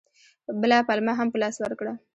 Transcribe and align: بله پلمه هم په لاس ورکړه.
بله 0.61 0.77
پلمه 0.87 1.13
هم 1.19 1.27
په 1.33 1.37
لاس 1.41 1.55
ورکړه. 1.59 1.93